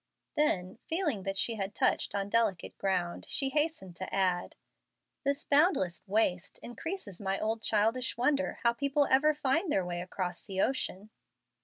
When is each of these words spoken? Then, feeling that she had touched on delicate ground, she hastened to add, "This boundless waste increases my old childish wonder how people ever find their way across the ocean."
Then, 0.35 0.79
feeling 0.87 1.21
that 1.21 1.37
she 1.37 1.57
had 1.57 1.75
touched 1.75 2.15
on 2.15 2.27
delicate 2.27 2.75
ground, 2.79 3.27
she 3.29 3.49
hastened 3.49 3.95
to 3.97 4.11
add, 4.11 4.55
"This 5.23 5.45
boundless 5.45 6.01
waste 6.07 6.57
increases 6.63 7.21
my 7.21 7.39
old 7.39 7.61
childish 7.61 8.17
wonder 8.17 8.57
how 8.63 8.73
people 8.73 9.05
ever 9.11 9.35
find 9.35 9.71
their 9.71 9.85
way 9.85 10.01
across 10.01 10.41
the 10.41 10.59
ocean." 10.59 11.11